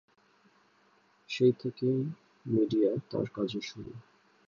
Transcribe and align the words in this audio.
সেই 1.29 1.53
থেকেই 1.59 1.99
মিডিয়ায় 2.45 2.99
তাঁর 3.09 3.27
কাজের 3.29 3.61
শুরু। 3.61 3.91